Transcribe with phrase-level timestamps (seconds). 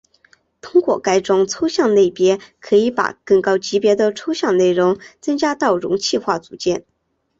[0.61, 6.83] 通过该种抽象类别可以把更高级别的抽象内容增加到容器化组件。